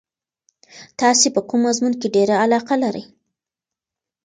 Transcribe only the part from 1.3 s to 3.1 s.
په کوم مضمون کې ډېره علاقه لرئ؟